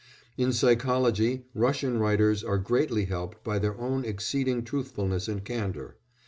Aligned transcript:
In 0.35 0.51
psychology 0.51 1.45
Russian 1.53 1.99
writers 1.99 2.43
are 2.43 2.57
greatly 2.57 3.05
helped 3.05 3.43
by 3.43 3.59
their 3.59 3.79
own 3.79 4.03
exceeding 4.03 4.63
truthfulness 4.63 5.27
and 5.27 5.45
candour. 5.45 5.97